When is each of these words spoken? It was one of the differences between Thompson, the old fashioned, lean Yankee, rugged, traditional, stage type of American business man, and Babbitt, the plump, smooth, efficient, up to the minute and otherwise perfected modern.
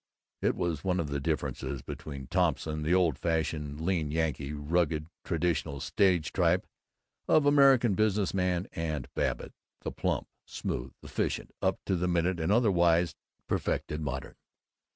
It 0.41 0.55
was 0.55 0.83
one 0.83 0.99
of 0.99 1.09
the 1.09 1.19
differences 1.19 1.83
between 1.83 2.25
Thompson, 2.25 2.81
the 2.81 2.91
old 2.95 3.19
fashioned, 3.19 3.79
lean 3.81 4.09
Yankee, 4.09 4.51
rugged, 4.51 5.05
traditional, 5.23 5.79
stage 5.79 6.33
type 6.33 6.65
of 7.27 7.45
American 7.45 7.93
business 7.93 8.33
man, 8.33 8.65
and 8.71 9.13
Babbitt, 9.13 9.53
the 9.81 9.91
plump, 9.91 10.27
smooth, 10.47 10.91
efficient, 11.03 11.51
up 11.61 11.77
to 11.85 11.95
the 11.95 12.07
minute 12.07 12.39
and 12.39 12.51
otherwise 12.51 13.13
perfected 13.47 14.01
modern. 14.01 14.33